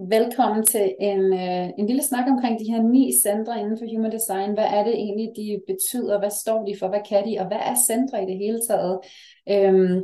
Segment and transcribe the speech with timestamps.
[0.00, 4.12] Velkommen til en, øh, en lille snak omkring de her ni centre inden for Human
[4.12, 4.52] Design.
[4.52, 6.18] Hvad er det egentlig, de betyder?
[6.18, 6.88] Hvad står de for?
[6.88, 7.38] Hvad kan de?
[7.40, 8.98] Og hvad er centre i det hele taget?
[9.52, 9.96] Øhm,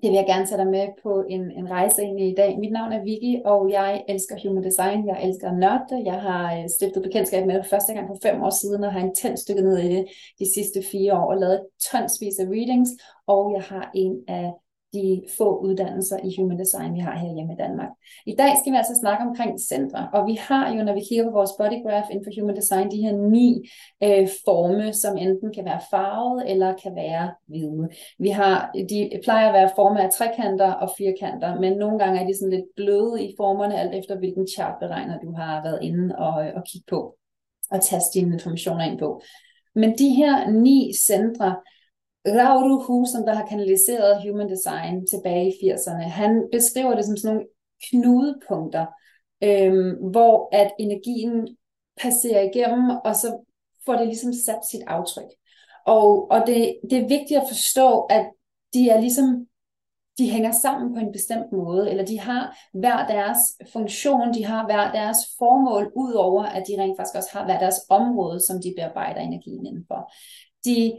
[0.00, 2.58] det vil jeg gerne tage dig med på en, en rejse ind i i dag.
[2.58, 5.08] Mit navn er Vicky, og jeg elsker Human Design.
[5.08, 8.54] Jeg elsker nørde Jeg har øh, stiftet bekendtskab med det første gang for fem år
[8.62, 10.04] siden, og har intens stykket ned i det
[10.38, 12.90] de sidste fire år, og lavet tonsvis af readings,
[13.26, 14.52] og jeg har en af
[14.94, 17.90] de få uddannelser i Human Design, vi har her hjemme i Danmark.
[18.26, 21.24] I dag skal vi altså snakke omkring centre, og vi har jo, når vi kigger
[21.24, 23.48] på vores body graph inden for Human Design, de her ni
[24.04, 27.88] øh, forme, som enten kan være farvet eller kan være hvide.
[28.18, 32.26] Vi har, de plejer at være former af trekanter og firkanter, men nogle gange er
[32.26, 36.34] de sådan lidt bløde i formerne, alt efter hvilken chartberegner du har været inde og,
[36.56, 37.16] og kigge på
[37.70, 39.20] og taste dine informationer ind på.
[39.74, 41.56] Men de her ni centre,
[42.26, 47.34] Rauru Hu, der har kanaliseret Human Design tilbage i 80'erne, han beskriver det som sådan
[47.34, 47.48] nogle
[47.90, 48.86] knudepunkter,
[49.42, 51.56] øhm, hvor at energien
[52.02, 53.44] passerer igennem, og så
[53.86, 55.30] får det ligesom sat sit aftryk.
[55.86, 58.26] Og, og det, det er vigtigt at forstå, at
[58.74, 59.46] de er ligesom
[60.18, 63.38] de hænger sammen på en bestemt måde, eller de har hver deres
[63.72, 67.80] funktion, de har hver deres formål, udover at de rent faktisk også har hver deres
[67.88, 70.12] område, som de bearbejder energien indenfor.
[70.64, 70.92] De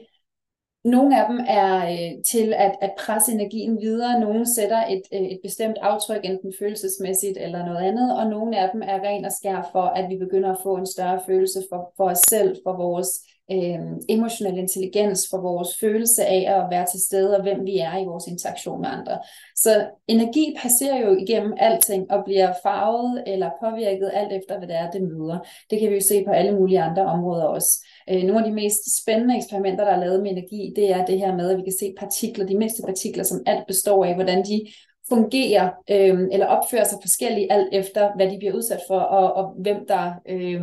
[0.85, 5.21] nogle af dem er øh, til at, at presse energien videre, nogle sætter et, øh,
[5.21, 9.31] et bestemt aftryk, enten følelsesmæssigt eller noget andet, og nogle af dem er ren og
[9.31, 12.77] skær for, at vi begynder at få en større følelse for, for os selv, for
[12.77, 13.09] vores
[13.51, 17.97] øh, emotionel intelligens, for vores følelse af at være til stede, og hvem vi er
[17.97, 19.19] i vores interaktion med andre.
[19.55, 24.75] Så energi passerer jo igennem alting, og bliver farvet eller påvirket alt efter, hvad det
[24.75, 25.39] er, det møder.
[25.69, 27.85] Det kan vi jo se på alle mulige andre områder også.
[28.09, 31.19] Øh, nogle af de mest spændende eksperimenter, der er lavet med energi, det er det
[31.19, 34.43] her med, at vi kan se partikler, de mindste partikler, som alt består af, hvordan
[34.45, 34.65] de
[35.09, 39.55] fungerer øh, eller opfører sig forskelligt alt efter, hvad de bliver udsat for, og, og
[39.61, 40.61] hvem, der, øh,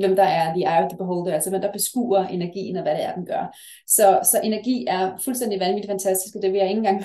[0.00, 2.94] hvem der er the eye of the beholder, altså hvem der beskuer energien og hvad
[2.94, 3.56] det er, den gør.
[3.86, 7.04] Så, så energi er fuldstændig vanvittigt fantastisk, og det vil jeg ikke engang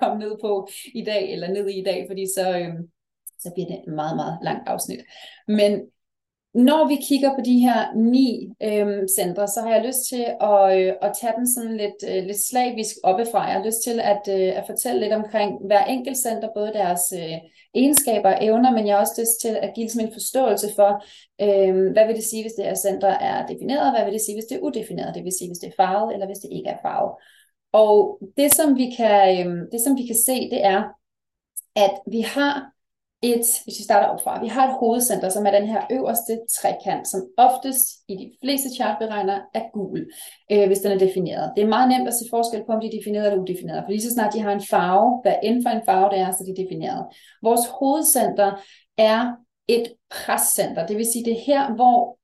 [0.00, 2.74] komme ned på i dag, eller ned i i dag, fordi så, øh,
[3.38, 5.00] så bliver det et meget, meget langt afsnit.
[5.48, 5.80] Men
[6.54, 10.78] når vi kigger på de her ni øhm, centre, så har jeg lyst til at,
[10.78, 13.46] øh, at tage dem sådan lidt, øh, lidt slavisk oppefra.
[13.46, 17.04] Jeg har lyst til at, øh, at fortælle lidt omkring hver enkelt center, både deres
[17.20, 17.38] øh,
[17.74, 20.90] egenskaber og evner, men jeg har også lyst til at give sådan en forståelse for,
[21.44, 24.36] øh, hvad vil det sige, hvis det her center er defineret, hvad vil det sige,
[24.36, 26.70] hvis det er udefineret, det vil sige, hvis det er farvet, eller hvis det ikke
[26.70, 27.12] er farvet.
[27.72, 30.82] Og det, som vi kan, øh, det, som vi kan se, det er,
[31.76, 32.73] at vi har
[33.32, 36.38] et, hvis vi starter op fra, vi har et hovedcenter, som er den her øverste
[36.58, 40.06] trekant, som oftest i de fleste chartberegner er gul,
[40.52, 41.52] øh, hvis den er defineret.
[41.56, 43.90] Det er meget nemt at se forskel på, om de er defineret eller udefineret, for
[43.90, 46.44] lige så snart de har en farve, hvad end for en farve det er, så
[46.48, 47.06] er defineret.
[47.42, 48.50] Vores hovedcenter
[48.98, 49.32] er
[49.68, 52.18] et prescenter, det vil sige, det er her, hvor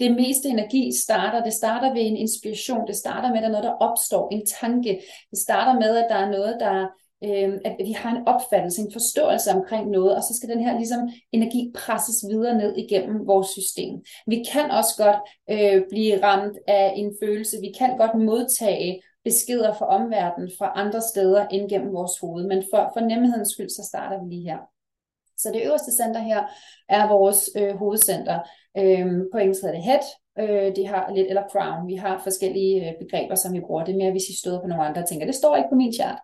[0.00, 1.44] det meste energi starter.
[1.44, 2.86] Det starter ved en inspiration.
[2.86, 4.28] Det starter med, at der er noget, der opstår.
[4.32, 5.00] En tanke.
[5.30, 6.86] Det starter med, at der er noget, der
[7.24, 10.76] øh, at vi har en opfattelse, en forståelse omkring noget, og så skal den her
[10.76, 11.00] ligesom
[11.32, 13.94] energi presses videre ned igennem vores system.
[14.26, 15.20] Vi kan også godt
[15.54, 21.00] øh, blive ramt af en følelse, vi kan godt modtage beskeder fra omverdenen fra andre
[21.00, 24.58] steder end gennem vores hoved, men for, for nemhedens skyld, så starter vi lige her.
[25.38, 26.42] Så det øverste center her
[26.88, 28.38] er vores øh, hovedcenter.
[28.78, 30.04] Øh, på engelsk hedder det head,
[30.38, 31.88] øh, det har lidt, eller crown.
[31.88, 33.84] Vi har forskellige øh, begreber, som vi bruger.
[33.84, 35.92] Det er mere, hvis I støder på nogle andre tænker Det står ikke på min
[35.92, 36.18] chart.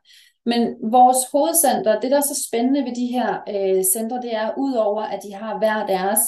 [0.47, 4.51] Men vores hovedcenter, det der er så spændende ved de her øh, centre, det er
[4.59, 6.21] udover at de har hver deres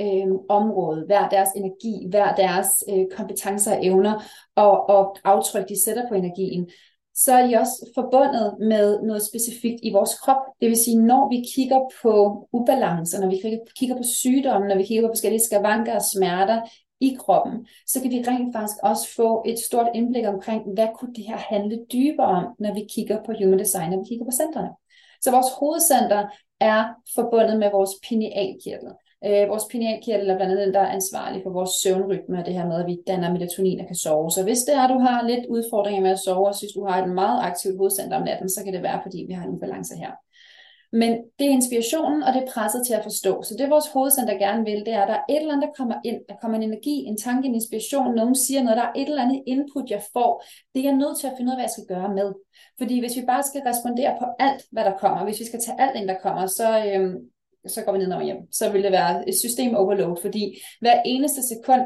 [0.00, 4.22] øh, område, hver deres energi, hver deres øh, kompetencer og evner
[4.56, 6.70] og, og aftryk, de sætter på energien,
[7.14, 10.42] så er de også forbundet med noget specifikt i vores krop.
[10.60, 12.12] Det vil sige, når vi kigger på
[12.52, 13.40] ubalancer, når vi
[13.76, 16.60] kigger på sygdomme, når vi kigger på forskellige skavanker og smerter
[17.06, 21.14] i kroppen, så kan vi rent faktisk også få et stort indblik omkring, hvad kunne
[21.14, 24.36] det her handle dybere om, når vi kigger på human design, og vi kigger på
[24.42, 24.70] centrene.
[25.22, 26.22] Så vores hovedcenter
[26.60, 26.80] er
[27.14, 28.90] forbundet med vores pinealkirtel.
[29.26, 32.54] Øh, vores pinealkirtel er blandt andet den, der er ansvarlig for vores søvnrytme, og det
[32.54, 34.30] her med, at vi danner melatonin og kan sove.
[34.30, 36.84] Så hvis det er, at du har lidt udfordringer med at sove, og synes, du
[36.86, 39.60] har et meget aktivt hovedcenter om natten, så kan det være, fordi vi har en
[39.60, 40.12] balance her.
[40.92, 43.42] Men det er inspirationen, og det er presset til at forstå.
[43.42, 45.74] Så det vores hovedcenter gerne vil, det er, at der er et eller andet, der
[45.76, 46.20] kommer ind.
[46.28, 48.14] Der kommer en energi, en tanke, en inspiration.
[48.14, 50.44] Nogen siger noget, der er et eller andet input, jeg får.
[50.74, 52.28] Det er jeg nødt til at finde ud af, hvad jeg skal gøre med.
[52.78, 55.80] Fordi hvis vi bare skal respondere på alt, hvad der kommer, hvis vi skal tage
[55.80, 57.16] alt ind, der kommer, så, øhm,
[57.66, 58.52] så går vi ned over hjem.
[58.52, 60.44] Så vil det være et system overload, fordi
[60.80, 61.84] hver eneste sekund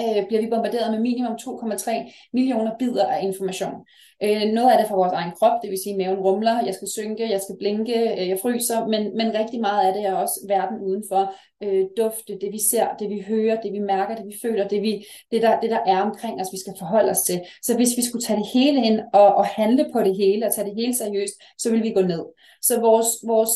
[0.00, 3.74] øh, bliver vi bombarderet med minimum 2,3 millioner bidder af information.
[4.22, 6.74] Øh, noget af det fra vores egen krop, det vil sige, at maven rumler, jeg
[6.74, 10.14] skal synke, jeg skal blinke, øh, jeg fryser, men, men rigtig meget af det er
[10.14, 11.34] også verden udenfor.
[11.62, 14.82] Øh, dufte, det vi ser, det vi hører, det vi mærker, det vi føler, det,
[14.82, 17.40] vi, det, der, det der er omkring os, vi skal forholde os til.
[17.62, 20.54] Så hvis vi skulle tage det hele ind og, og handle på det hele og
[20.54, 22.24] tage det hele seriøst, så vil vi gå ned.
[22.62, 23.50] Så vores, vores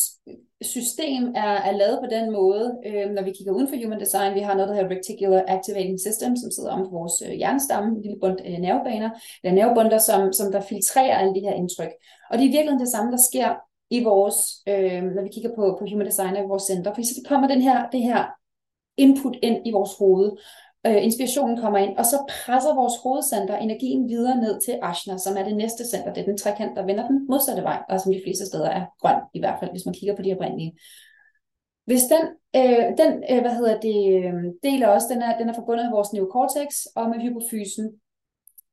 [0.62, 4.34] system er, er lavet på den måde, øh, når vi kigger uden for human design,
[4.34, 7.88] vi har noget, der hedder Reticular Activating System, som sidder om på vores øh, hjernestamme,
[7.96, 9.10] en lille bund øh, nervebaner,
[9.42, 11.92] eller nervebunder, som, som der filtrerer alle de her indtryk.
[12.30, 13.54] Og det er i virkeligheden det samme, der sker
[13.90, 14.36] i vores,
[14.68, 17.48] øh, når vi kigger på, på human design og i vores center, fordi så kommer
[17.48, 18.24] den her, det her
[18.96, 20.32] input ind i vores hoved,
[20.86, 25.36] øh, inspirationen kommer ind, og så presser vores hovedcenter energien videre ned til Ashna, som
[25.36, 26.12] er det næste center.
[26.12, 28.84] Det er den trekant, der vender den modsatte vej, og som de fleste steder er
[29.00, 30.72] grøn, i hvert fald, hvis man kigger på de oprindelige.
[31.88, 32.24] Hvis den,
[32.56, 35.92] øh, den øh, hvad hedder det, øh, del også, den er, den er forbundet med
[35.92, 37.86] vores neocortex og med hypofysen,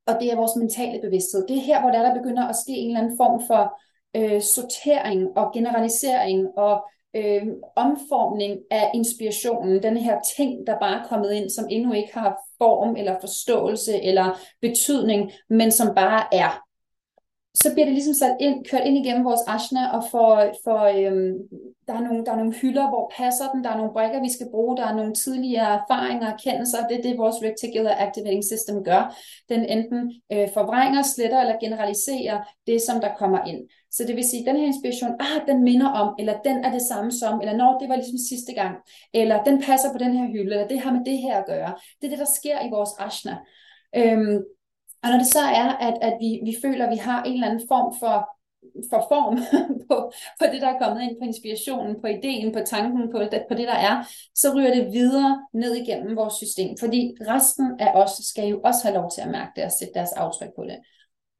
[0.07, 1.47] og det er vores mentale bevidsthed.
[1.47, 3.79] Det er her, hvor der, der begynder at ske en eller anden form for
[4.15, 7.43] øh, sortering og generalisering og øh,
[7.75, 12.37] omformning af inspirationen, den her ting, der bare er kommet ind, som endnu ikke har
[12.57, 16.64] form eller forståelse eller betydning, men som bare er.
[17.63, 20.29] Så bliver det ligesom sat ind, kørt ind igennem vores ashna, og for,
[20.63, 21.33] for øhm,
[21.87, 24.31] der, er nogle, der er nogle hylder, hvor passer den, der er nogle brækker, vi
[24.31, 28.43] skal bruge, der er nogle tidligere erfaringer og kendelser, det er det, vores Reticular Activating
[28.43, 29.15] System gør.
[29.49, 30.01] Den enten
[30.33, 32.37] øh, forvrænger, sletter eller generaliserer
[32.67, 33.61] det, som der kommer ind.
[33.91, 36.71] Så det vil sige, at den her inspiration, ah, den minder om, eller den er
[36.71, 38.75] det samme som, eller når det var ligesom sidste gang,
[39.13, 41.73] eller den passer på den her hylde, eller det har med det her at gøre.
[41.97, 43.35] Det er det, der sker i vores ashna.
[43.95, 44.43] Øhm,
[45.05, 47.47] og når det så er, at, at vi, vi føler, at vi har en eller
[47.47, 48.15] anden form for,
[48.89, 49.35] for form
[49.89, 53.45] på, på det, der er kommet ind, på inspirationen, på ideen, på tanken, på det,
[53.49, 53.95] på det, der er,
[54.35, 56.77] så ryger det videre ned igennem vores system.
[56.79, 59.93] Fordi resten af os skal jo også have lov til at mærke det og sætte
[59.93, 60.77] deres aftryk på det.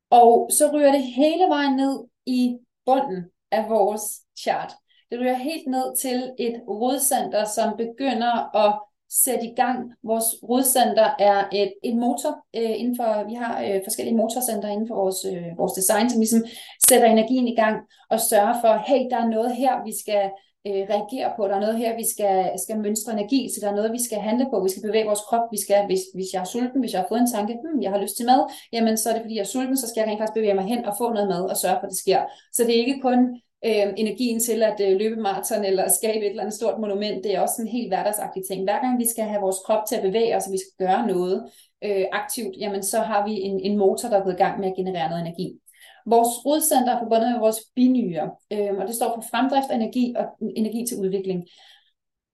[0.09, 4.03] Og så ryger det hele vejen ned i bunden af vores
[4.39, 4.71] chart.
[5.11, 8.79] Det ryger helt ned til et rodcenter, som begynder at
[9.09, 9.93] sætte i gang.
[10.03, 14.87] Vores rodcenter er et, et motor øh, inden for, vi har øh, forskellige motorcenter inden
[14.87, 16.43] for vores, øh, vores design, som ligesom
[16.89, 17.75] sætter energien i gang
[18.09, 20.23] og sørger for, hey, der er noget her, vi skal
[20.67, 21.41] øh, reagere på.
[21.47, 24.19] Der er noget her, vi skal, skal mønstre energi, så der er noget, vi skal
[24.29, 24.55] handle på.
[24.63, 25.45] Vi skal bevæge vores krop.
[25.55, 27.91] Vi skal, hvis, hvis jeg er sulten, hvis jeg har fået en tanke, hmm, jeg
[27.91, 28.41] har lyst til mad,
[28.73, 30.67] jamen så er det fordi, jeg er sulten, så skal jeg rent faktisk bevæge mig
[30.73, 32.21] hen og få noget mad og sørge for, at det sker.
[32.55, 33.19] Så det er ikke kun
[33.65, 37.23] øh, energien til at øh, løbe maraton eller skabe et eller andet stort monument.
[37.23, 38.63] Det er også en helt hverdagsagtig ting.
[38.63, 41.07] Hver gang vi skal have vores krop til at bevæge os, og vi skal gøre
[41.07, 41.49] noget
[41.83, 44.67] øh, aktivt, jamen så har vi en, en motor, der er gået i gang med
[44.69, 45.59] at generere noget energi.
[46.05, 50.25] Vores rodcenter er forbundet med vores binyrer, øh, og det står for fremdrift energi og
[50.55, 51.39] energi til udvikling.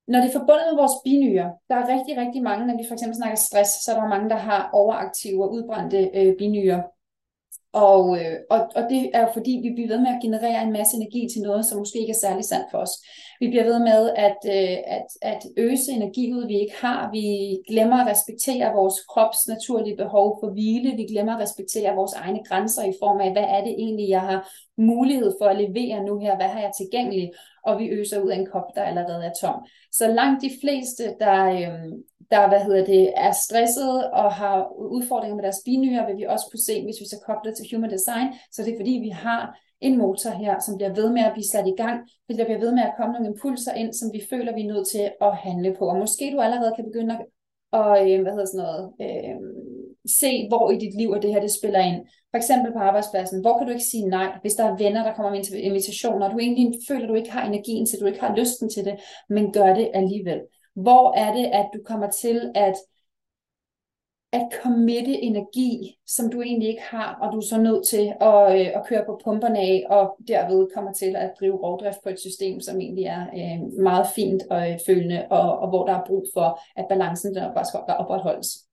[0.08, 2.94] Når det er forbundet med vores binyrer, der er rigtig, rigtig mange, når vi for
[2.94, 6.84] eksempel snakker stress, så er der mange, der har overaktive og udbrændte øh, binyre.
[7.74, 10.98] Og, øh, og, og det er fordi, vi bliver ved med at generere en masse
[10.98, 12.94] energi til noget, som måske ikke er særlig sandt for os.
[13.40, 17.12] Vi bliver ved med at, øh, at, at øse energi ud, vi ikke har.
[17.12, 17.26] Vi
[17.68, 20.96] glemmer at respektere vores krops naturlige behov for hvile.
[20.96, 24.22] Vi glemmer at respektere vores egne grænser i form af, hvad er det egentlig, jeg
[24.22, 26.36] har mulighed for at levere nu her?
[26.36, 27.32] Hvad har jeg tilgængeligt?
[27.66, 29.66] Og vi øser ud af en kop, der allerede er tom.
[29.92, 31.92] Så langt de fleste, der, øh,
[32.32, 34.56] der hvad hedder det, er stresset og har
[34.98, 37.92] udfordringer med deres binyrer, vil vi også kunne se, hvis vi så kobler til human
[37.92, 39.42] design, så det er fordi, vi har
[39.82, 42.60] en motor her, som bliver ved med at blive sat i gang, fordi der bliver
[42.66, 45.36] ved med at komme nogle impulser ind, som vi føler, vi er nødt til at
[45.36, 45.86] handle på.
[45.90, 47.26] Og måske du allerede kan begynde at,
[47.72, 49.36] og, øh, hvad hedder sådan noget, øh,
[50.22, 52.00] se, hvor i dit liv at det her det spiller ind.
[52.32, 55.14] For eksempel på arbejdspladsen, hvor kan du ikke sige nej, hvis der er venner, der
[55.14, 58.22] kommer med invitationer, og du egentlig føler, at du ikke har energien til, du ikke
[58.22, 58.96] har lysten til det,
[59.30, 60.42] men gør det alligevel.
[60.74, 62.76] Hvor er det, at du kommer til at,
[64.32, 68.60] at committe energi, som du egentlig ikke har, og du er så nødt til at,
[68.60, 72.20] øh, at køre på pumperne af, og derved kommer til at drive rovdrift på et
[72.20, 76.06] system, som egentlig er øh, meget fint og øh, følende, og, og hvor der er
[76.08, 78.71] brug for, at balancen der bare skal opretholdes?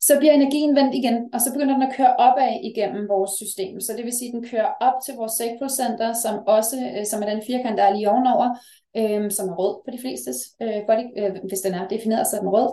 [0.00, 3.80] Så bliver energien vendt igen, og så begynder den at køre opad igennem vores system.
[3.80, 7.06] Så det vil sige, at den kører op til vores sacral center, som også øh,
[7.06, 8.48] som er den firkant, der er lige ovenover,
[8.96, 10.30] øh, som er rød på de fleste,
[10.62, 12.70] øh, body, øh, hvis den er defineret, så er den rød.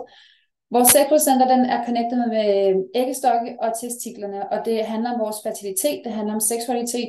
[0.70, 5.20] Vores sacral center, den er connectet med øh, æggestokke og testiklerne, og det handler om
[5.20, 7.08] vores fertilitet, det handler om seksualitet,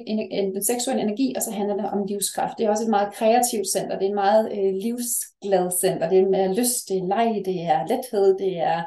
[0.55, 2.57] den seksuelle energi, og så handler det om livskraft.
[2.57, 6.19] Det er også et meget kreativt center, det er et meget øh, livsglad center, det
[6.19, 8.79] er med øh, lyst, det er leg, det er lethed, det er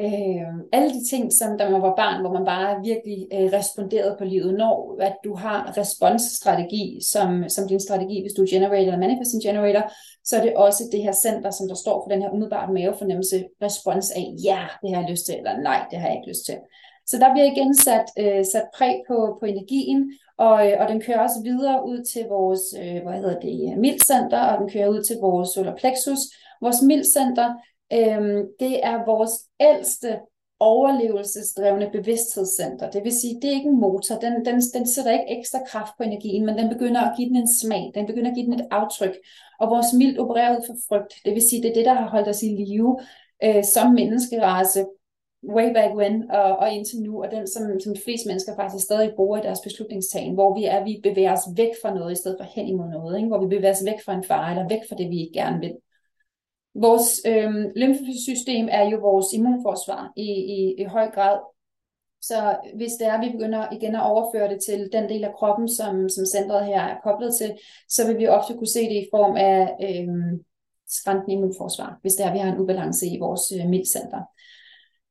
[0.00, 4.16] Øh, alle de ting, som da man var barn, hvor man bare virkelig øh, responderede
[4.18, 8.86] på livet, når at du har responsstrategi som, som din strategi, hvis du er generator
[8.86, 9.92] eller manifesting generator,
[10.24, 13.44] så er det også det her center, som der står for den her umiddelbare mavefornemmelse,
[13.62, 16.44] respons af, ja, det har jeg lyst til, eller nej, det har jeg ikke lyst
[16.46, 16.58] til.
[17.06, 21.00] Så der bliver igen sat, øh, sat præg på, på energien, og, øh, og den
[21.00, 25.02] kører også videre ud til vores øh, hvad hedder det, mildcenter, og den kører ud
[25.02, 26.20] til vores solar plexus.
[26.62, 27.48] Vores mildcenter,
[27.92, 30.18] Øhm, det er vores ældste
[30.60, 32.90] overlevelsesdrevne bevidsthedscenter.
[32.90, 34.14] Det vil sige, det er ikke en motor.
[34.14, 37.36] Den, den, den sætter ikke ekstra kraft på energien, men den begynder at give den
[37.36, 37.92] en smag.
[37.94, 39.14] Den begynder at give den et aftryk.
[39.60, 41.14] Og vores mild opererer ud for frygt.
[41.24, 43.00] Det vil sige, det er det, der har holdt os i live
[43.44, 44.86] øh, som menneskerace
[45.48, 48.84] way back when og, og indtil nu, og den, som, som de fleste mennesker faktisk
[48.84, 52.16] stadig bruger i deres beslutningstagen, hvor vi er, vi bevæger os væk fra noget, i
[52.16, 53.28] stedet for hen imod noget, ikke?
[53.28, 55.60] hvor vi bevæger os væk fra en fare, eller væk fra det, vi ikke gerne
[55.60, 55.74] vil.
[56.80, 61.38] Vores øh, lymfesystem er jo vores immunforsvar i, i, i høj grad.
[62.22, 65.34] Så hvis det er, at vi begynder igen at overføre det til den del af
[65.38, 67.58] kroppen, som, som centret her er koblet til,
[67.88, 70.38] så vil vi ofte kunne se det i form af øh,
[70.88, 74.22] skrantende immunforsvar, hvis det er, at vi har en ubalance i vores øh, midtcenter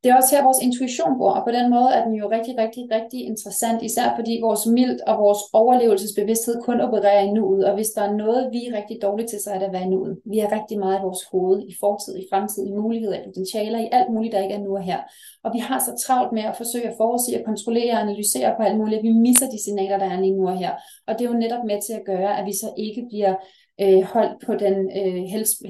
[0.03, 2.53] det er også her, vores intuition bor, og på den måde er den jo rigtig,
[2.63, 7.73] rigtig, rigtig interessant, især fordi vores mild og vores overlevelsesbevidsthed kun opererer i nuet, og
[7.75, 9.93] hvis der er noget, vi er rigtig dårlige til, så er det at være i
[9.95, 10.13] nuet.
[10.31, 13.79] Vi er rigtig meget i vores hoved, i fortid, i fremtid, i muligheder, i potentialer,
[13.79, 14.99] i alt muligt, der ikke er nu og her.
[15.43, 18.63] Og vi har så travlt med at forsøge at forudsige, at kontrollere og analysere på
[18.63, 20.71] alt muligt, at vi misser de signaler, der er lige nu og her.
[21.07, 23.33] Og det er jo netop med til at gøre, at vi så ikke bliver
[23.81, 25.21] øh, holdt på den øh,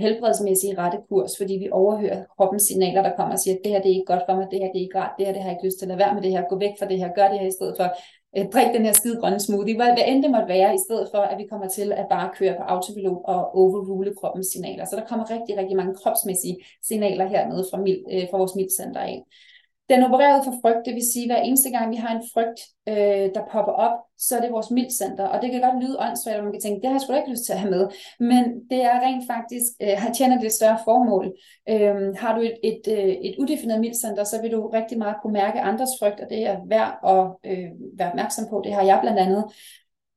[0.04, 3.82] helbredsmæssige rette kurs, fordi vi overhører kroppens signaler, der kommer og siger, at det her
[3.82, 5.42] det er ikke godt for mig, det her det er ikke rart, det her det
[5.42, 7.10] har jeg ikke lyst til at være med det her, gå væk fra det her,
[7.18, 7.88] gør det her i stedet for,
[8.38, 11.08] øh, drik den her skide grønne smoothie, hvad, hvad end det måtte være, i stedet
[11.14, 14.86] for, at vi kommer til at bare køre på autopilot og overrule kroppens signaler.
[14.86, 16.56] Så der kommer rigtig, rigtig mange kropsmæssige
[16.88, 19.18] signaler hernede fra, mild, øh, fra vores mildcenter af.
[19.90, 22.28] Den opererer ud for frygt, det vil sige, at hver eneste gang vi har en
[22.34, 25.26] frygt, øh, der popper op, så er det vores mildcenter.
[25.28, 27.18] Og det kan godt lyde åndssvagt, at man kan tænke, det har jeg sgu da
[27.18, 27.88] ikke lyst til at have med.
[28.20, 31.26] Men det er rent faktisk, øh, tjener det et større formål.
[31.70, 35.34] Øh, har du et, et, øh, et udefineret mildcenter, så vil du rigtig meget kunne
[35.34, 38.62] mærke andres frygt, og det er værd at øh, være opmærksom på.
[38.64, 39.44] Det har jeg blandt andet.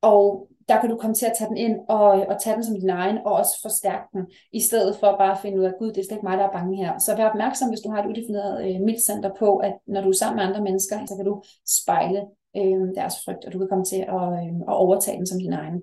[0.03, 2.81] Og der kan du komme til at tage den ind og, og tage den som
[2.81, 4.23] din egen, og også forstærke den,
[4.53, 6.47] i stedet for bare at finde ud af, gud, det er slet ikke mig, der
[6.49, 6.99] er bange her.
[6.99, 10.21] Så vær opmærksom, hvis du har et udefineret øh, midtcenter på, at når du er
[10.23, 11.43] sammen med andre mennesker, så kan du
[11.81, 12.21] spejle
[12.57, 15.53] øh, deres frygt, og du kan komme til at, øh, at overtage den som din
[15.53, 15.83] egen.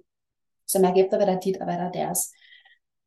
[0.67, 2.20] Så mærk efter, hvad der er dit, og hvad der er deres.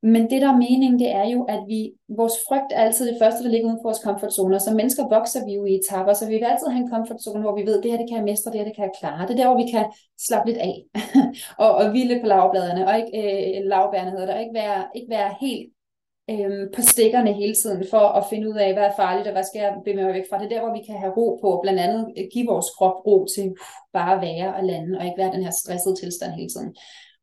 [0.03, 3.21] Men det, der er meningen, det er jo, at vi, vores frygt er altid det
[3.23, 4.61] første, der ligger uden for vores komfortzone.
[4.61, 7.55] Som mennesker vokser vi jo i etaper, så vi vil altid have en komfortzone, hvor
[7.59, 9.27] vi ved, det her det kan jeg mestre, det her det kan jeg klare.
[9.27, 9.85] Det er der, hvor vi kan
[10.27, 10.75] slappe lidt af
[11.65, 15.11] og, og hvile på lavbladene, og ikke øh, lavbærne hedder det, og ikke være, ikke
[15.17, 15.67] være helt
[16.33, 19.45] øh, på stikkerne hele tiden for at finde ud af, hvad er farligt, og hvad
[19.45, 20.39] skal jeg bevæge mig væk fra.
[20.39, 22.03] Det er der, hvor vi kan have ro på, blandt andet
[22.33, 23.57] give vores krop ro til uh,
[23.93, 26.71] bare at være og lande, og ikke være den her stressede tilstand hele tiden.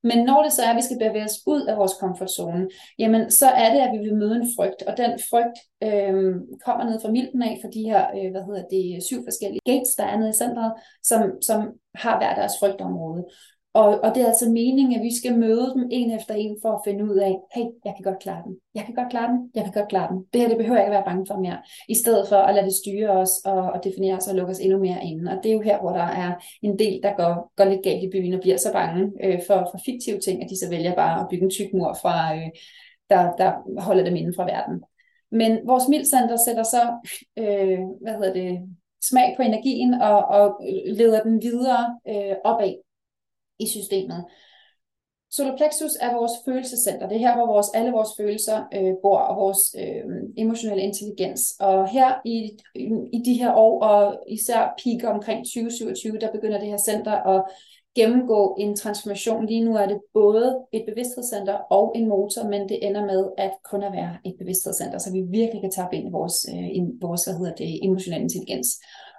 [0.03, 2.67] Men når det så er, at vi skal bevæge os ud af vores komfortzone,
[2.99, 4.81] jamen så er det, at vi vil møde en frygt.
[4.87, 6.35] Og den frygt øh,
[6.65, 9.95] kommer ned fra milten af for de her, øh, hvad hedder det, syv forskellige gates,
[9.95, 10.73] der er nede i centret,
[11.03, 11.59] som, som
[11.95, 13.25] har hver deres frygtområde.
[13.81, 16.71] Og, og det er altså meningen, at vi skal møde dem en efter en for
[16.71, 18.55] at finde ud af, hey, jeg kan godt klare den.
[18.75, 19.51] Jeg kan godt klare den.
[19.55, 20.25] Jeg kan godt klare den.
[20.33, 21.57] Det her, det behøver jeg ikke at være bange for mere.
[21.89, 24.59] I stedet for at lade det styre os og, og definere os og lukke os
[24.59, 25.27] endnu mere ind.
[25.27, 26.31] Og det er jo her, hvor der er
[26.61, 29.59] en del, der går, går lidt galt i byen og bliver så bange øh, for,
[29.71, 32.49] for fiktive ting, at de så vælger bare at bygge en tyk mur, fra, øh,
[33.09, 34.83] der, der holder dem inden fra verden.
[35.31, 36.83] Men vores mildcenter sætter så,
[37.39, 38.51] øh, hvad hedder det,
[39.09, 40.61] smag på energien og, og
[40.99, 42.86] leder den videre øh, opad
[43.59, 44.25] i systemet.
[45.31, 47.07] Solar plexus er vores følelsescenter.
[47.07, 50.03] Det er her, hvor vores, alle vores følelser øh, bor, og vores øh,
[50.37, 51.41] emotionelle intelligens.
[51.59, 52.37] Og her i,
[53.13, 57.43] i de her år, og især peak omkring 2027, der begynder det her center at
[57.95, 59.45] gennemgå en transformation.
[59.45, 63.51] Lige nu er det både et bevidsthedscenter og en motor, men det ender med at
[63.71, 67.25] kun at være et bevidsthedscenter, så vi virkelig kan tage ind i vores, øh, vores
[67.25, 68.67] hvad hedder det, emotionelle intelligens.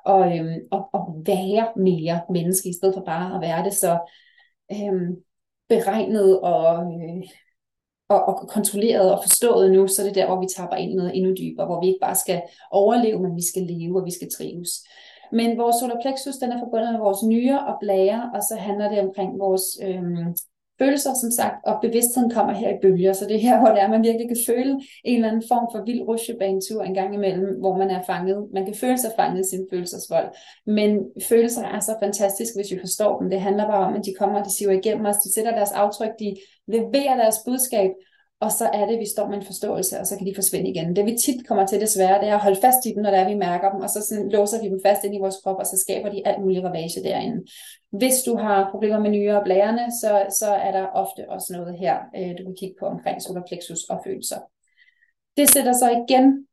[0.06, 3.74] Og, øh, og, og være mere menneske, i stedet for bare at være det.
[3.74, 3.98] Så
[4.72, 5.16] øh,
[5.68, 7.22] beregnet og, øh,
[8.08, 11.16] og, og kontrolleret og forstået nu, så er det der, hvor vi tapper ind noget
[11.16, 14.28] endnu dybere, hvor vi ikke bare skal overleve, men vi skal leve, og vi skal
[14.36, 14.70] trives.
[15.32, 18.88] Men vores solar plexus, den er forbundet med vores nyre og blære, og så handler
[18.88, 20.04] det omkring vores øh,
[20.78, 23.82] følelser, som sagt, og bevidstheden kommer her i bølger, så det er her, hvor det
[23.82, 24.72] er, man virkelig kan føle
[25.04, 28.48] en eller anden form for vild rusjebanetur en gang imellem, hvor man er fanget.
[28.54, 30.28] Man kan føle sig fanget i sin følelsesvold,
[30.66, 30.90] men
[31.28, 33.30] følelser er så fantastiske, hvis vi forstår dem.
[33.30, 36.10] Det handler bare om, at de kommer, de siver igennem os, de sætter deres aftryk,
[36.18, 37.90] de leverer deres budskab,
[38.40, 40.70] og så er det, at vi står med en forståelse, og så kan de forsvinde
[40.70, 40.96] igen.
[40.96, 43.20] Det vi tit kommer til desværre, det er at holde fast i dem, når det
[43.20, 45.56] er, vi mærker dem, og så sådan, låser vi dem fast ind i vores krop,
[45.58, 47.46] og så skaber de alt muligt ravage derinde.
[47.90, 51.78] Hvis du har problemer med nyere og blærerne, så, så er der ofte også noget
[51.78, 54.40] her, øh, du kan kigge på omkring solar plexus og følelser.
[55.36, 56.46] Det sætter så igen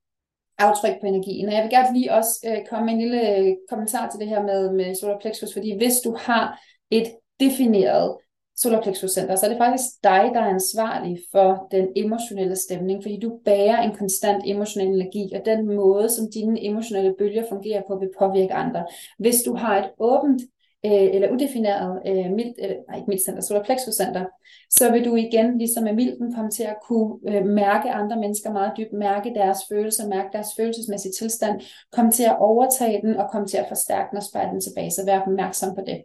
[0.58, 1.48] aftryk på energien.
[1.48, 4.28] Og jeg vil gerne lige også øh, komme med en lille øh, kommentar til det
[4.28, 6.62] her med, med solar plexus, fordi hvis du har
[6.92, 7.08] et
[7.40, 8.18] defineret
[8.56, 13.04] solar plexus center, så er det faktisk dig, der er ansvarlig for den emotionelle stemning,
[13.04, 17.82] fordi du bærer en konstant emotionel energi, og den måde, som dine emotionelle bølger fungerer
[17.88, 18.86] på, vil påvirke andre.
[19.20, 20.42] Hvis du har et åbent
[20.86, 24.26] øh, eller udefineret øh, mild, eller, øh, nej, ikke mildcenter, solar plexus center,
[24.70, 28.52] så vil du igen, ligesom med milden, komme til at kunne øh, mærke andre mennesker
[28.52, 33.30] meget dybt, mærke deres følelser, mærke deres følelsesmæssige tilstand, komme til at overtage den og
[33.32, 36.04] komme til at forstærke den og spejle den tilbage, så vær opmærksom på det.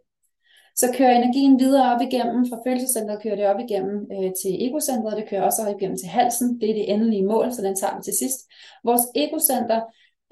[0.80, 5.16] Så kører energien videre op igennem, fra følelsescentret kører det op igennem øh, til egocentret,
[5.16, 7.96] det kører også op igennem til halsen, det er det endelige mål, så den tager
[7.96, 8.40] vi til sidst.
[8.84, 9.80] Vores egocenter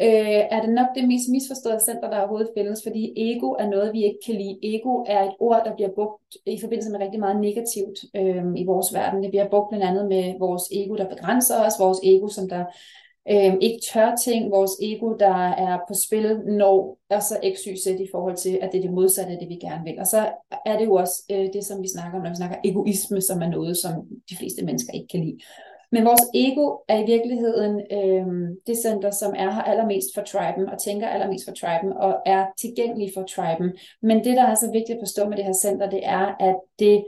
[0.07, 3.93] øh, er det nok det mest misforståede center, der overhovedet findes, fordi ego er noget,
[3.93, 4.59] vi ikke kan lide.
[4.63, 8.65] Ego er et ord, der bliver brugt i forbindelse med rigtig meget negativt øh, i
[8.71, 9.23] vores verden.
[9.23, 12.65] Det bliver brugt blandt andet med vores ego, der begrænser os, vores ego, som der
[13.31, 17.77] øh, ikke tør ting, vores ego, der er på spil, når og så x, y,
[17.77, 19.99] z i forhold til, at det er det modsatte af det, vi gerne vil.
[19.99, 20.33] Og så
[20.67, 23.43] er det jo også øh, det, som vi snakker om, når vi snakker egoisme, som
[23.43, 23.93] er noget, som
[24.31, 25.39] de fleste mennesker ikke kan lide.
[25.93, 30.69] Men vores ego er i virkeligheden øh, det center, som er her allermest for triben,
[30.69, 33.73] og tænker allermest for triben, og er tilgængelig for triben.
[34.03, 36.57] Men det, der er så vigtigt at forstå med det her center, det er, at
[36.79, 37.05] det,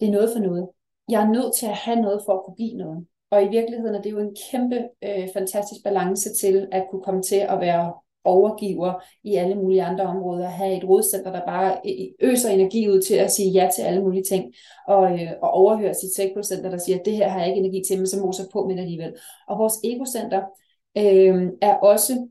[0.00, 0.68] det er noget for noget.
[1.08, 3.06] Jeg er nødt til at have noget for at kunne give noget.
[3.30, 7.22] Og i virkeligheden er det jo en kæmpe øh, fantastisk balance til at kunne komme
[7.22, 7.92] til at være
[8.24, 13.02] overgiver i alle mulige andre områder, have et rådcenter, der bare øh, øser energi ud
[13.02, 14.54] til at sige ja til alle mulige ting,
[14.88, 17.82] og, øh, og overhøre sit sektorcenter, der siger, at det her har jeg ikke energi
[17.88, 19.14] til, men så moser på med det alligevel.
[19.48, 20.42] Og vores egocenter
[20.98, 22.28] øh, er også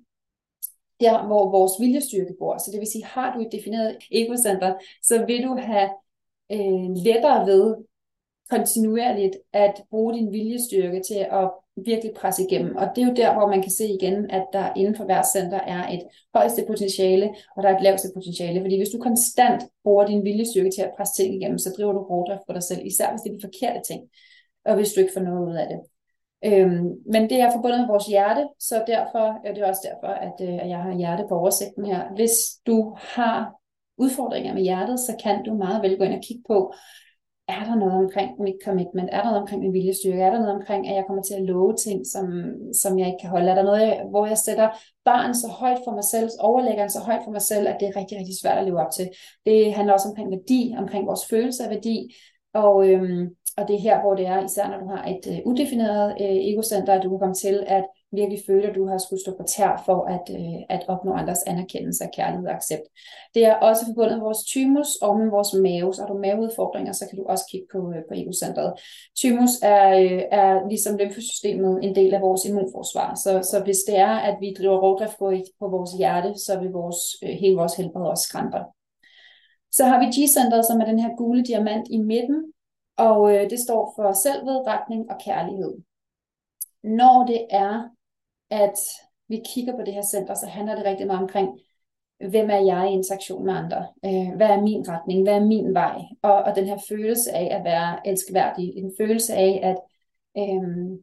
[0.99, 2.57] der, hvor vores viljestyrke bor.
[2.57, 5.89] Så det vil sige, har du et defineret egocenter, så vil du have
[6.51, 7.75] øh, lettere ved
[8.49, 11.51] kontinuerligt at bruge din viljestyrke til at
[11.85, 12.75] virkelig presse igennem.
[12.75, 15.23] Og det er jo der, hvor man kan se igen, at der inden for hver
[15.33, 16.03] center er et
[16.35, 18.61] højeste potentiale, og der er et laveste potentiale.
[18.61, 21.99] Fordi hvis du konstant bruger din viljestyrke til at presse ting igennem, så driver du
[21.99, 24.01] rovdrift for dig selv, især hvis det er de forkerte ting,
[24.65, 25.79] og hvis du ikke får noget ud af det.
[26.45, 30.37] Øhm, men det er forbundet med vores hjerte, så derfor er det også derfor, at,
[30.41, 32.15] øh, at jeg har hjerte på oversigten her.
[32.15, 32.33] Hvis
[32.67, 33.53] du har
[33.97, 36.73] udfordringer med hjertet, så kan du meget vel gå ind og kigge på,
[37.55, 39.09] er der noget omkring mit commitment?
[39.11, 40.21] Er der noget omkring min viljestyrke?
[40.21, 42.25] Er der noget omkring, at jeg kommer til at love ting, som,
[42.81, 43.49] som jeg ikke kan holde?
[43.51, 44.69] Er der noget, hvor jeg sætter
[45.05, 47.95] barn så højt for mig selv, overlæggeren så højt for mig selv, at det er
[47.99, 49.09] rigtig, rigtig svært at leve op til?
[49.45, 51.97] Det handler også omkring værdi, omkring vores følelse af værdi,
[52.53, 55.39] og, øhm, og det er her, hvor det er, især når du har et øh,
[55.45, 59.21] udefineret øh, egocenter, at du kan komme til at virkelig føle, at du har skulle
[59.21, 62.81] stå på tær for at, øh, at opnå andres anerkendelse af kærlighed og accept.
[63.33, 65.93] Det er også forbundet med vores thymus og med vores mave.
[65.93, 68.73] Så har du maveudfordringer, så kan du også kigge på, øh, på egocentret.
[69.19, 73.15] Thymus er, øh, er ligesom lymfesystemet en del af vores immunforsvar.
[73.15, 76.69] Så, så hvis det er, at vi driver rovdrift på, på vores hjerte, så vil
[76.69, 78.57] vores, øh, hele vores helbred også skræmpe.
[79.71, 82.53] Så har vi G-centret, som er den her gule diamant i midten,
[82.97, 85.73] og øh, det står for selvved, retning og kærlighed.
[86.83, 87.89] Når det er,
[88.49, 88.77] at
[89.27, 91.59] vi kigger på det her center, så handler det rigtig meget omkring,
[92.29, 93.87] hvem er jeg i interaktion med andre?
[94.05, 95.23] Øh, hvad er min retning?
[95.23, 96.01] Hvad er min vej?
[96.21, 99.77] Og, og den her følelse af at være elskværdig, en følelse af at
[100.37, 100.99] øh,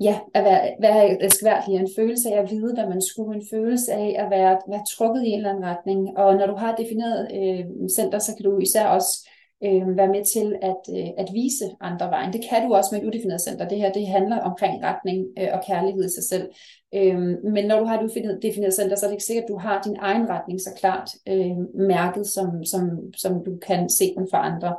[0.00, 3.92] ja, at være, være elskværdig, en følelse af at vide, hvad man skulle, en følelse
[3.92, 6.18] af at være, være trukket i en eller anden retning.
[6.18, 9.28] Og når du har defineret øh, center, så kan du især også
[9.64, 12.32] øh, være med til at, øh, at vise andre vejen.
[12.32, 13.68] Det kan du også med et udefineret center.
[13.68, 16.48] Det her det handler omkring retning øh, og kærlighed i sig selv.
[16.94, 17.18] Øh,
[17.54, 19.82] men når du har et udefineret center, så er det ikke sikkert, at du har
[19.82, 24.36] din egen retning så klart øh, mærket, som, som, som du kan se den for
[24.36, 24.76] andre.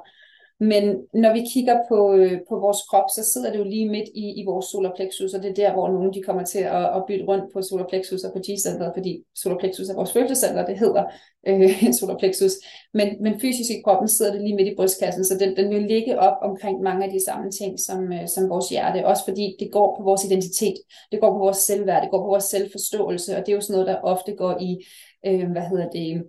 [0.59, 4.09] Men når vi kigger på, øh, på vores krop, så sidder det jo lige midt
[4.15, 7.03] i, i vores solarplexus, og det er der, hvor nogen de kommer til at, at
[7.07, 11.03] bytte rundt på solarplexus og på G-centret, fordi solarplexus er vores følelsescenter, det hedder
[11.47, 12.51] øh, solarplexus.
[12.93, 15.81] Men, men fysisk i kroppen sidder det lige midt i brystkassen, så den, den vil
[15.81, 19.55] ligge op omkring mange af de samme ting som, øh, som vores hjerte, også fordi
[19.59, 20.77] det går på vores identitet,
[21.11, 23.73] det går på vores selvværd, det går på vores selvforståelse, og det er jo sådan
[23.73, 24.71] noget, der ofte går i,
[25.25, 26.23] øh, hvad hedder det,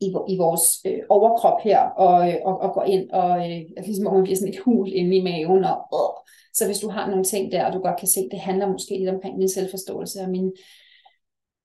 [0.00, 4.06] i, i vores øh, overkrop her, og, øh, og, og går ind, og øh, ligesom
[4.06, 6.30] om man bliver sådan et hul inde i maven, og øh.
[6.54, 8.98] så hvis du har nogle ting der, og du godt kan se, det handler måske
[8.98, 10.52] lidt omkring min selvforståelse, og min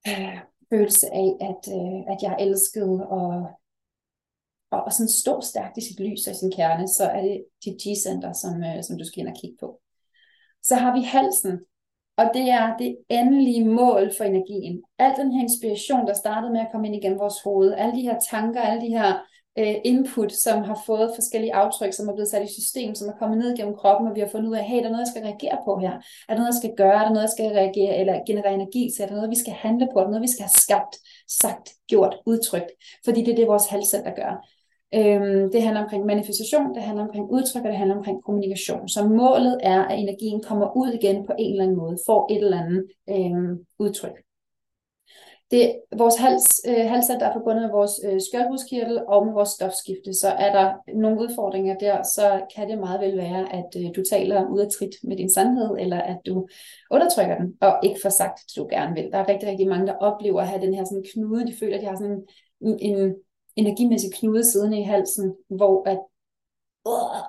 [0.08, 0.38] øh,
[0.70, 3.28] følelse af, at, øh, at jeg er elsket, og,
[4.72, 7.46] og, og sådan stå stærkt i sit lys og i sin kerne, så er det
[7.66, 9.80] dit G-center, som, øh, som du skal ind og kigge på.
[10.64, 11.60] Så har vi halsen,
[12.18, 14.84] og det er det endelige mål for energien.
[15.00, 18.02] Al den her inspiration, der startede med at komme ind igennem vores hoved, alle de
[18.02, 19.14] her tanker, alle de her
[19.60, 23.18] øh, input, som har fået forskellige aftryk, som er blevet sat i system, som er
[23.20, 25.14] kommet ned gennem kroppen, og vi har fundet ud af, hey, der er noget, jeg
[25.14, 25.94] skal reagere på her.
[26.30, 27.00] Er der noget, jeg skal gøre?
[27.02, 29.04] Er der noget, jeg skal reagere eller generere energi til?
[29.04, 30.00] Er der noget, vi skal handle på?
[30.00, 30.94] Er der noget, vi skal have skabt,
[31.42, 32.72] sagt, gjort, udtrykt?
[33.06, 34.34] Fordi det er det, vores halvcenter gør.
[34.96, 38.90] Øhm, det handler omkring manifestation, det handler omkring udtryk, og det handler omkring kommunikation.
[38.90, 42.44] Så målet er, at energien kommer ud igen på en eller anden måde, får et
[42.44, 44.18] eller andet øhm, udtryk.
[45.52, 50.14] Det, vores hals, øh, halscenter er forbundet med vores øh, skjoldbruskkirtel og med vores stofskifte,
[50.14, 54.02] så er der nogle udfordringer der, så kan det meget vel være, at øh, du
[54.12, 56.48] taler ud af trit med din sandhed, eller at du
[56.92, 59.12] undertrykker den, og ikke får sagt, at du gerne vil.
[59.12, 61.76] Der er rigtig, rigtig mange, der oplever at have den her sådan knude, de føler,
[61.76, 62.24] at de har sådan
[62.62, 63.16] en, en
[63.56, 66.00] energimæssig knude siddende i halsen, hvor at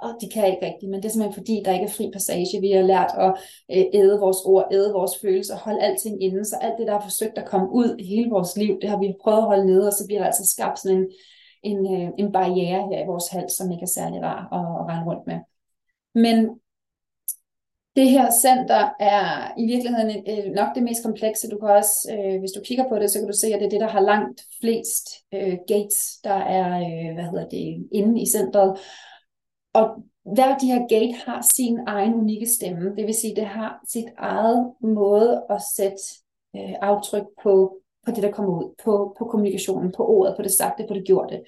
[0.03, 2.61] og de kan ikke rigtigt, men det er simpelthen fordi, der ikke er fri passage.
[2.61, 3.33] Vi har lært at
[3.75, 7.09] øh, æde vores ord, æde vores følelser, holde alting inde, så alt det, der har
[7.09, 9.87] forsøgt at komme ud i hele vores liv, det har vi prøvet at holde nede,
[9.87, 11.07] og så bliver der altså skabt sådan en,
[11.63, 14.85] en, øh, en barriere her i vores hals, som ikke er særlig rar at, at
[14.91, 15.39] rende rundt med.
[16.15, 16.61] Men
[17.97, 21.51] det her center er i virkeligheden øh, nok det mest komplekse.
[21.51, 23.67] Du kan også, øh, hvis du kigger på det, så kan du se, at det
[23.67, 28.23] er det, der har langt flest øh, gates, der er øh, hvad hedder det, inde
[28.23, 28.79] i centret.
[29.73, 29.87] Og
[30.35, 32.97] hver af de her gate har sin egen unikke stemme.
[32.97, 36.03] Det vil sige, det har sit eget måde at sætte
[36.57, 40.53] øh, aftryk på, på det, der kommer ud, på, på kommunikationen, på ordet, på det
[40.53, 41.41] sagte, på det gjorte.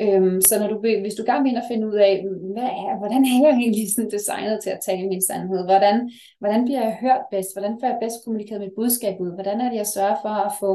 [0.00, 2.12] Øhm, så når du, hvis du gerne vil finde ud af,
[2.54, 5.60] hvad er, hvordan er jeg egentlig sådan designet til at tale min sandhed?
[5.70, 5.96] Hvordan,
[6.40, 7.54] hvordan bliver jeg hørt bedst?
[7.54, 9.32] Hvordan får jeg bedst kommunikeret mit budskab ud?
[9.34, 10.70] Hvordan er det, jeg sørger for at få,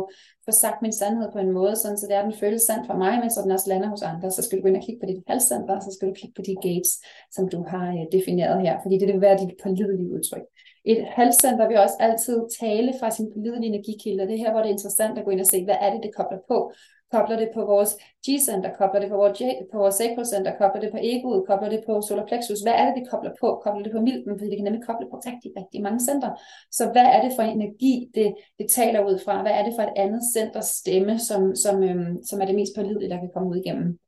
[0.46, 2.98] få sagt min sandhed på en måde, sådan, så det er, den føles sandt for
[3.04, 4.32] mig, men så den også lander hos andre.
[4.32, 6.44] Så skal du gå ind og kigge på dit halscenter, så skal du kigge på
[6.50, 6.92] de gates,
[7.36, 10.46] som du har øh, defineret her, fordi det vil være dit pålidelige udtryk.
[10.86, 14.26] Et halscenter vil også altid tale fra sin pålidelige energikilder.
[14.26, 16.04] Det er her, hvor det er interessant at gå ind og se, hvad er det,
[16.04, 16.72] det kobler på
[17.12, 17.92] kobler det på vores
[18.26, 22.02] G-center, kobler det på vores, på vores sacrocenter, kobler det på egoet, kobler det på
[22.02, 22.62] solar plexus.
[22.62, 23.62] Hvad er det, det kobler på?
[23.64, 26.30] Kobler det på milten, fordi det kan nemlig koble på rigtig, rigtig mange center.
[26.72, 29.42] Så hvad er det for energi, det, det taler ud fra?
[29.42, 32.76] Hvad er det for et andet centers stemme, som, som, øhm, som er det mest
[32.76, 34.00] pålidelige, der kan komme ud igennem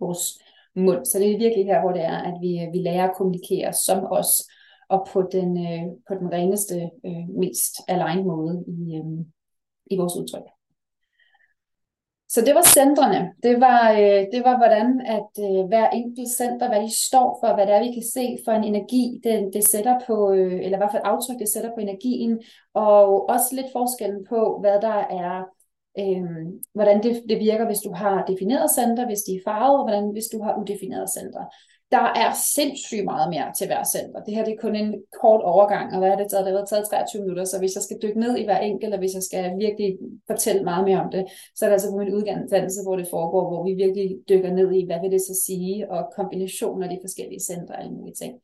[0.00, 0.24] vores
[0.76, 1.04] mund?
[1.04, 4.06] Så det er virkelig her, hvor det er, at vi, vi lærer at kommunikere som
[4.10, 4.32] os,
[4.88, 9.24] og på den, øh, på den reneste, øh, mest aligned måde i, øh,
[9.90, 10.59] i vores udtryk.
[12.34, 13.32] Så det var centrene.
[13.42, 17.54] Det var, øh, det var hvordan at øh, hver enkelt center, hvad de står for,
[17.54, 20.76] hvad det er, vi kan se for en energi, det, det sætter på, øh, eller
[20.78, 22.42] i hvert fald aftryk, det sætter på energien,
[22.74, 25.34] og også lidt forskellen på, hvad der er,
[25.98, 26.22] øh,
[26.74, 30.10] hvordan det, det virker, hvis du har defineret center, hvis de er farvet, og hvordan
[30.12, 31.44] hvis du har udefineret center
[31.94, 34.18] der er sindssygt meget mere til hver center.
[34.24, 36.46] Det her det er kun en kort overgang, og hvad er det taget?
[36.46, 39.02] Det har taget 23 minutter, så hvis jeg skal dykke ned i hver enkelt, eller
[39.02, 39.90] hvis jeg skal virkelig
[40.30, 41.22] fortælle meget mere om det,
[41.56, 44.68] så er det altså på min uddannelse, hvor det foregår, hvor vi virkelig dykker ned
[44.78, 48.18] i, hvad vil det så sige, og kombinationer af de forskellige centre og alle mulige
[48.22, 48.34] ting.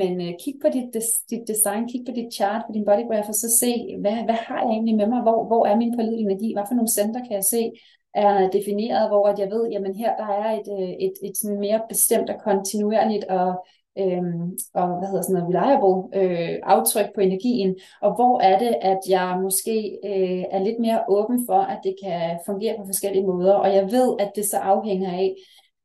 [0.00, 0.86] Men øh, kig på dit,
[1.30, 4.60] dit design, kig på dit chart, på din bodygraph, og så se, hvad, hvad har
[4.62, 5.20] jeg egentlig med mig?
[5.26, 6.48] Hvor, hvor er min pålidelige energi?
[6.54, 7.62] Hvad for nogle center kan jeg se?
[8.16, 11.60] Er defineret, hvor at jeg ved, jamen her der er et, et, et, et sådan
[11.60, 13.64] mere bestemt og kontinuerligt og,
[13.98, 18.74] øhm, og hvad hedder sådan noget, reliable øh, aftryk på energien, og hvor er det,
[18.82, 23.26] at jeg måske øh, er lidt mere åben for, at det kan fungere på forskellige
[23.26, 25.36] måder, og jeg ved, at det så afhænger af,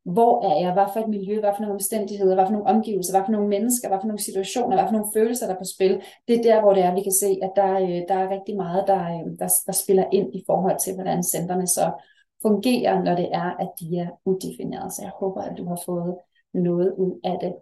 [0.04, 3.12] hvor er jeg, hvad for et miljø, hvad for nogle omstændigheder, hvad for nogle omgivelser,
[3.12, 5.72] hvad for nogle mennesker, hvad for nogle situationer, hvad for nogle følelser, der er på
[5.74, 6.02] spil.
[6.28, 8.56] Det er der, hvor det er, vi kan se, at der, øh, der er rigtig
[8.56, 11.86] meget, der, øh, der, der spiller ind i forhold til, hvordan centerne så
[12.42, 14.90] fungerer, når det er, at de er udefinerede.
[14.90, 16.16] Så jeg håber, at du har fået
[16.54, 17.54] noget ud af det.